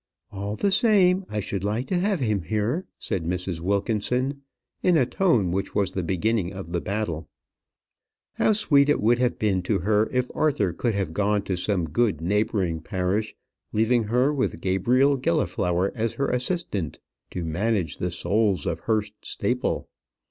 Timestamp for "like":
1.63-1.85